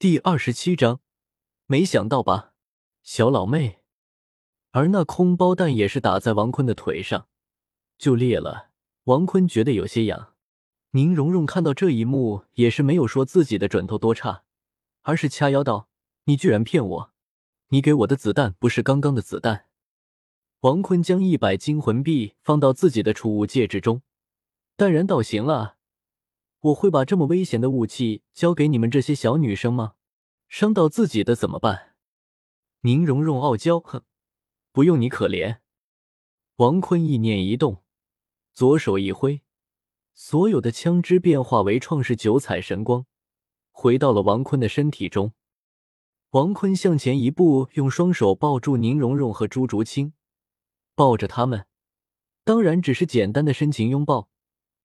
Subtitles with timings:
[0.00, 1.00] 第二十七章，
[1.66, 2.54] 没想到吧，
[3.02, 3.80] 小老妹。
[4.70, 7.28] 而那空包弹也是打在王坤的腿上，
[7.98, 8.70] 就裂了。
[9.04, 10.32] 王坤觉得有些痒。
[10.92, 14.44] 宁荣荣看到这一幕，也是没有说自己的准头多差，
[15.02, 15.90] 而是掐腰道
[16.24, 17.12] ：“你居然骗我！
[17.68, 19.66] 你给我的子弹不是刚刚的子弹。”
[20.60, 24.00] 王坤将一百金魂币放到自己的储物戒指中，
[24.76, 25.76] 淡然道：“行了。”
[26.60, 29.94] 我会把这么危险的武器交给你们这些小女生吗？
[30.48, 31.94] 伤到自己的怎么办？
[32.80, 34.02] 宁荣荣傲娇，哼，
[34.72, 35.60] 不用你可怜。
[36.56, 37.82] 王坤意念一动，
[38.52, 39.40] 左手一挥，
[40.12, 43.06] 所有的枪支变化为创世九彩神光，
[43.70, 45.32] 回到了王坤的身体中。
[46.32, 50.12] 王坤向前一步，用双手抱住宁荣荣和朱竹清，
[50.94, 51.66] 抱着他们，
[52.44, 54.28] 当然只是简单的深情拥抱。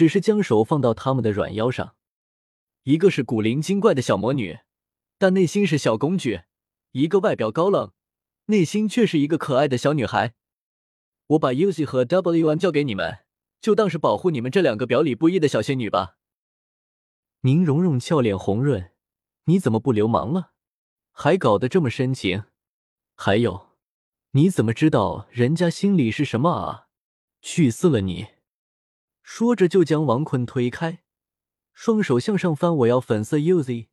[0.00, 1.94] 只是将手放到他们的软腰上，
[2.84, 4.60] 一个是古灵精怪的小魔女，
[5.18, 6.44] 但内心是小公举；
[6.92, 7.92] 一个外表高冷，
[8.46, 10.32] 内心却是一个可爱的小女孩。
[11.26, 13.18] 我把 u z i 和 W M 交给你们，
[13.60, 16.16] 就当是保护你们这两个表里不一的小仙女吧。
[17.42, 18.92] 宁荣荣俏脸红润，
[19.44, 20.52] 你怎么不流氓了？
[21.12, 22.44] 还搞得这么深情？
[23.16, 23.76] 还有，
[24.30, 26.86] 你怎么知道人家心里是什么啊？
[27.42, 28.28] 去死了你！
[29.32, 31.04] 说着，就将王坤推开，
[31.72, 32.76] 双手向上翻。
[32.78, 33.86] 我要粉色 UZ，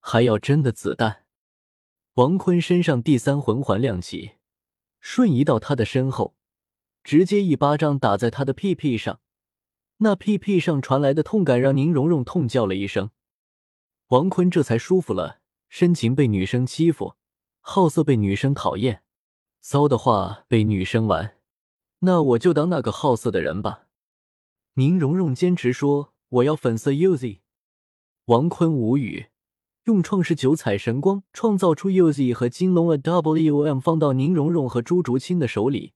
[0.00, 1.26] 还要真的子弹。
[2.14, 4.36] 王坤身上第三魂环亮起，
[4.98, 6.34] 瞬移到他的身后，
[7.04, 9.20] 直接一巴掌打在他的屁屁上。
[9.98, 13.10] 那屁屁上传来的痛感让宁荣荣痛叫了一声。
[14.06, 15.40] 王坤这才舒服了。
[15.68, 17.14] 深情被女生欺负，
[17.60, 19.02] 好色被女生讨厌，
[19.60, 21.36] 骚的话被女生玩，
[21.98, 23.84] 那我就当那个好色的人吧。
[24.78, 27.40] 宁荣荣坚持说：“我要粉色 UZ。”
[28.26, 29.26] 王坤无语，
[29.86, 35.94] 用创世九彩神光创造出 UZ 和金龙 AWM，放到宁荣荣和朱竹清的手里，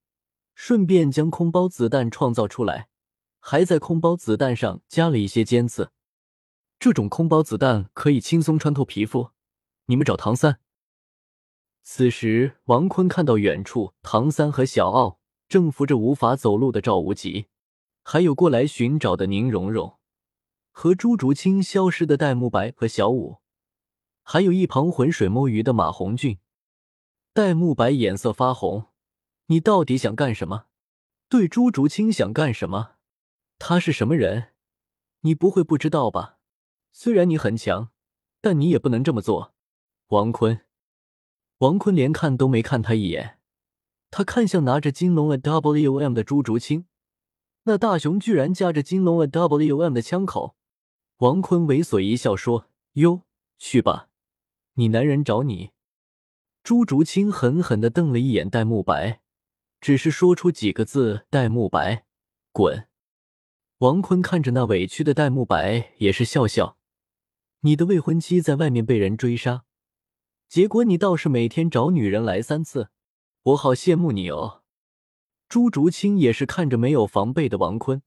[0.56, 2.88] 顺便将空包子弹创造出来，
[3.38, 5.92] 还在空包子弹上加了一些尖刺。
[6.81, 9.31] 这种空包子弹可以轻松穿透皮肤。
[9.87, 10.59] 你们找唐三。
[11.84, 17.47] 此时，王坤看到远处唐三和小奥正扶着无法走路的赵无极。
[18.03, 19.99] 还有过来寻找的宁荣荣，
[20.71, 23.39] 和朱竹清消失的戴沐白和小舞，
[24.23, 26.39] 还有一旁浑水摸鱼的马红俊。
[27.33, 28.89] 戴沐白眼色发红，
[29.47, 30.67] 你到底想干什么？
[31.29, 32.97] 对朱竹清想干什么？
[33.59, 34.49] 他是什么人？
[35.21, 36.39] 你不会不知道吧？
[36.91, 37.91] 虽然你很强，
[38.41, 39.55] 但你也不能这么做。
[40.09, 40.67] 王坤，
[41.59, 43.39] 王坤连看都没看他一眼，
[44.11, 46.87] 他看向拿着金龙 A W M 的朱竹清。
[47.65, 50.56] 那大熊居然夹着金龙 A W M 的枪口，
[51.19, 53.23] 王坤猥琐一笑说：“哟，
[53.56, 54.09] 去吧，
[54.75, 55.71] 你男人找你。”
[56.65, 59.21] 朱竹清狠狠的瞪了一眼戴沐白，
[59.81, 62.05] 只是说出几个字：“戴沐白，
[62.51, 62.89] 滚！”
[63.78, 66.77] 王坤看着那委屈的戴沐白，也是笑笑
[67.62, 69.65] ：“你的未婚妻在外面被人追杀，
[70.49, 72.91] 结果你倒是每天找女人来三次，
[73.43, 74.62] 我好羡慕你哦。”
[75.53, 78.01] 朱竹清也是看着没有防备的王坤，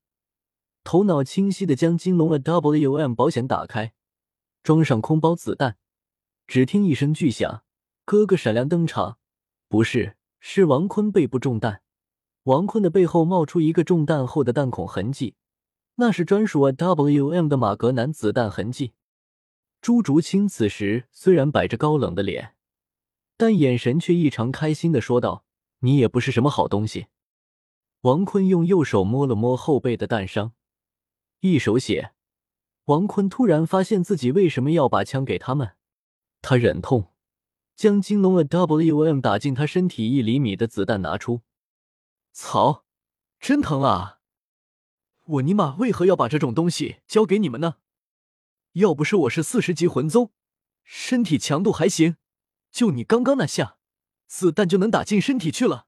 [0.84, 3.94] 头脑清晰的将金龙的 W M 保险打开，
[4.64, 5.78] 装上空包子弹。
[6.48, 7.62] 只听一声巨响，
[8.04, 9.20] 哥哥闪亮登场。
[9.70, 11.84] 不是，是王坤背部中弹。
[12.46, 15.36] 王坤的背后冒出一个中弹后的弹孔痕迹，
[15.98, 18.94] 那是专属 W M 的马格南子弹痕迹。
[19.82, 22.56] 朱竹清此时虽然摆着高冷的脸，
[23.38, 25.46] 但眼神却异常开心的说道
[25.82, 27.06] ：“你也不是什么好东西。”
[28.06, 30.54] 王坤用右手摸了摸后背的弹伤，
[31.40, 32.14] 一手血。
[32.84, 35.72] 王坤突然发现自己为什么要把枪给他们？
[36.40, 37.12] 他忍痛
[37.76, 41.42] 将金龙的 W M 打进他身体一厘米的子弹拿出。
[42.32, 42.86] 操，
[43.40, 44.20] 真疼啊！
[45.24, 47.78] 我尼玛为何要把这种东西交给你们呢？
[48.74, 50.30] 要不是我是四十级魂宗，
[50.84, 52.18] 身体强度还行，
[52.70, 53.80] 就你刚刚那下，
[54.28, 55.88] 子弹就能打进身体去了。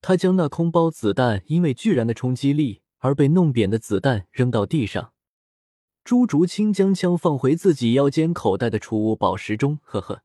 [0.00, 5.12] 他将那空包子弹因为巨然的冲击力而被弄扁的子弹扔到地上。
[6.02, 10.22] 朱竹清将枪放回自己腰间口袋的储物宝石中，呵呵，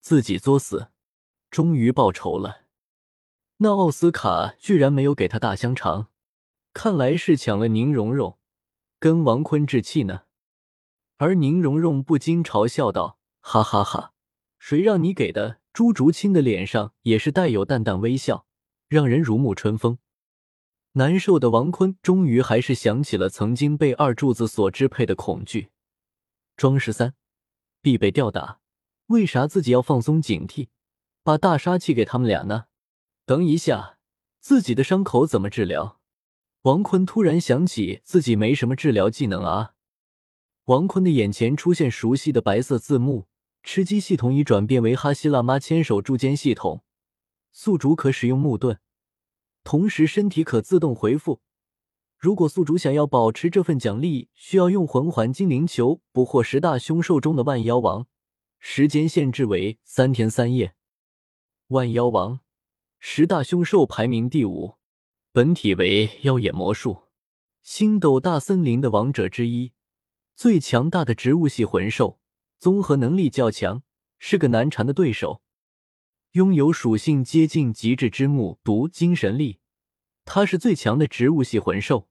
[0.00, 0.88] 自己作死，
[1.50, 2.66] 终于报仇了。
[3.58, 6.08] 那奥斯卡居然没有给他大香肠，
[6.74, 8.38] 看来是抢了宁荣荣
[9.00, 10.24] 跟王坤置气呢。
[11.16, 14.12] 而宁荣荣不禁嘲笑道：“哈哈哈，
[14.58, 18.45] 谁让你给的？”朱竹清的脸上也是带有淡淡微笑。
[18.88, 19.98] 让人如沐春风。
[20.92, 25.68] 难受的王坤终于还是想起了曾经被二柱子所支配的恐惧。
[26.56, 27.14] 庄十三
[27.82, 28.60] 必被吊打，
[29.08, 30.68] 为啥自己要放松警惕，
[31.22, 32.64] 把大杀器给他们俩呢？
[33.26, 33.98] 等一下，
[34.40, 36.00] 自己的伤口怎么治疗？
[36.62, 39.74] 王坤突然想起自己没什么治疗技能啊！
[40.64, 43.26] 王坤的眼前出现熟悉的白色字幕，
[43.62, 46.82] 吃鸡系统已转变为哈希辣妈牵手铸剑系统，
[47.58, 48.80] 宿主可使用木盾，
[49.64, 51.40] 同时身体可自动回复。
[52.18, 58.06] 如果宿主想要保持这份奖励，需要用魂环精灵球捕获十大凶兽中的万妖王，
[58.58, 60.74] 时间限制为三天三夜。
[61.68, 62.40] 万妖王，
[62.98, 64.74] 十大凶兽排名第五。
[65.32, 67.04] 本体为妖眼魔术，
[67.62, 69.72] 星斗大森林的王者之一，
[70.34, 72.20] 最强大的植物系魂兽，
[72.58, 73.82] 综合能力较强，
[74.18, 75.40] 是个难缠的对手。
[76.36, 79.58] 拥有属性接近极致之木毒精神力，
[80.26, 82.10] 它是最强的植物系魂兽。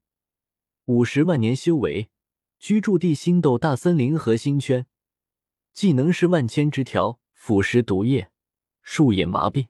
[0.86, 2.10] 五十万年修为，
[2.58, 4.88] 居住地星斗大森林核心圈，
[5.74, 8.32] 技能是万千枝条腐蚀毒液，
[8.82, 9.68] 树叶麻痹。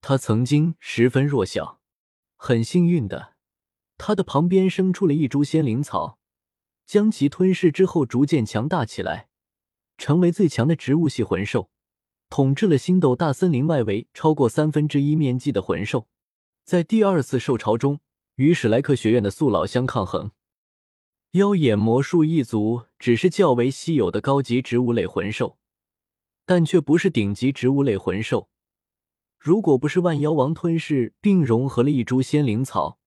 [0.00, 1.80] 他曾经十分弱小。
[2.34, 3.36] 很幸运的，
[3.96, 6.18] 他的旁边生出了一株仙灵草，
[6.84, 9.28] 将其吞噬之后，逐渐强大起来，
[9.96, 11.70] 成为最强的植物系魂兽，
[12.30, 16.06] 统治了星斗大森林外围超过三分之一面积的魂兽。
[16.64, 17.98] 在第二次兽潮中，
[18.36, 20.30] 与史莱克学院的宿老相抗衡。
[21.32, 25.58] 妖眼魔术一族只是较为稀有的高级植物类魂兽，
[26.46, 28.48] 但却不是顶级植物类魂兽。
[29.36, 32.98] 如果不是万妖王吞噬并融合了一株仙灵草，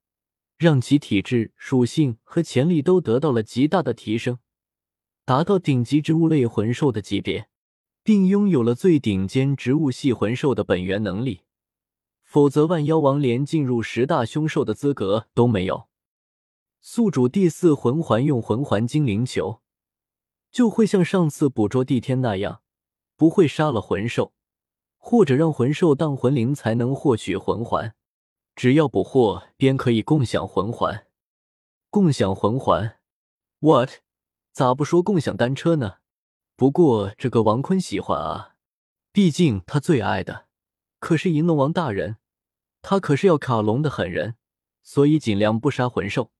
[0.57, 4.39] 让其体质、属性和潜力都得到了极大的提升，
[5.23, 7.47] 达到顶级植物类魂兽的级别，
[8.03, 11.41] 并拥有了最顶尖植物系魂兽的本源能力，
[12.21, 15.87] 否则万妖王连进入十大凶兽的资格都没有。
[16.81, 19.61] 宿主第四魂环用魂环精灵球，
[20.51, 22.61] 就会像上次捕捉地天那样，
[23.15, 24.33] 不会杀了魂兽。
[25.05, 27.93] 或者让魂兽当魂灵才能获取魂环，
[28.55, 31.07] 只要捕获便可以共享魂环。
[31.89, 32.99] 共享魂环
[33.59, 33.89] ？What？
[34.53, 35.95] 咋不说共享单车呢？
[36.55, 38.55] 不过这个王坤喜欢啊，
[39.11, 40.47] 毕竟他最爱的
[40.99, 42.17] 可是银龙王大人，
[42.81, 44.35] 他可是要卡龙的狠人，
[44.81, 46.31] 所以尽量不杀魂兽。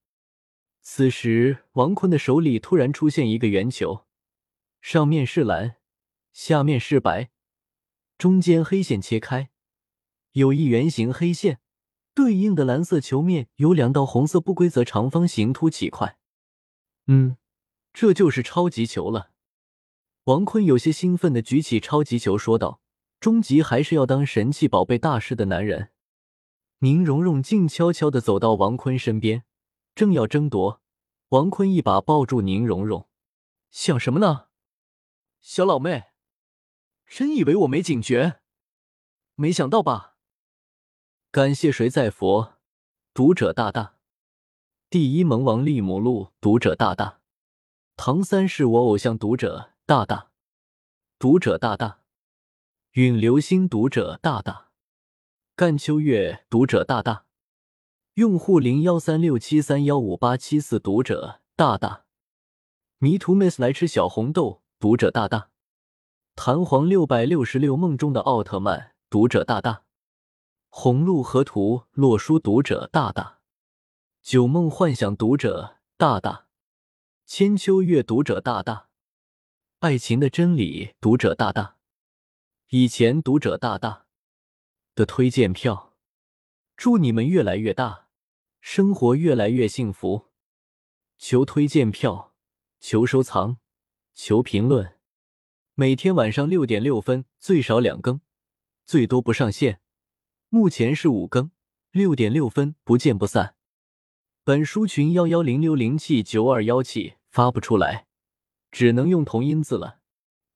[0.82, 4.06] 此时，王坤的手里突然出现一个圆球，
[4.82, 5.78] 上面是蓝，
[6.32, 7.32] 下面是白。
[8.18, 9.50] 中间黑线切开，
[10.34, 11.60] 有一圆形黑线，
[12.14, 16.18] 对应的蓝色球面有两道红色不规则长方形凸起块。
[17.08, 17.38] 嗯，
[17.92, 19.33] 这就是超级球了。
[20.26, 22.80] 王坤有些兴奋的举起超级球，说道
[23.20, 25.90] ：“终极还是要当神器宝贝大师的男人。”
[26.80, 29.44] 宁荣荣静悄悄的走到王坤身边，
[29.94, 30.82] 正要争夺，
[31.30, 33.10] 王坤一把抱住宁荣荣
[33.70, 34.48] ：“想什么呢，
[35.42, 36.06] 小老妹？”
[37.06, 38.40] 真以为我没警觉？
[39.36, 40.16] 没想到吧？
[41.32, 42.54] 感谢谁在佛？
[43.14, 43.98] 读者大大，
[44.90, 47.20] 第一萌王利姆路读者大大，
[47.98, 50.32] 唐三是我偶像读者大大，
[51.20, 52.00] 读者大大，
[52.92, 54.70] 陨流星读者大大，
[55.58, 57.26] 干秋月读者大大，
[58.14, 62.06] 用户零幺三六七三幺五八七四读者大大，
[63.00, 65.50] 迷途 miss 来吃小红豆读者大大。
[66.34, 69.84] 弹簧六百六十六梦中的奥特曼读者大大，
[70.70, 73.40] 红鹿河图洛书读者大大，
[74.22, 76.48] 九梦幻想读者大大，
[77.26, 78.88] 千秋月读者大大，
[79.84, 81.76] 爱情的真理读者大大，
[82.70, 84.06] 以前读者大大
[84.96, 85.94] 的推荐票，
[86.78, 88.08] 祝你们越来越大，
[88.62, 90.30] 生活越来越幸福。
[91.18, 92.34] 求推荐票，
[92.80, 93.58] 求收藏，
[94.14, 94.98] 求评论。
[95.74, 98.22] 每天晚上六点六分，最少两更，
[98.86, 99.82] 最多不上线。
[100.48, 101.52] 目前是五更，
[101.92, 103.58] 六点六分不见不散。
[104.46, 108.08] 本书群幺幺零六零七九二幺七发不出来，
[108.74, 110.00] 只能用同音字了。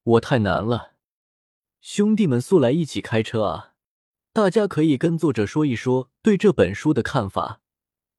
[0.03, 0.93] 我太难了，
[1.79, 3.75] 兄弟们速来一起开车啊！
[4.33, 7.61] 大家可以跟作者说一说对这本书的看法。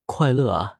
[0.07, 0.78] 快乐啊！